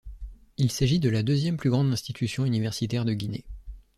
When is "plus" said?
1.57-1.69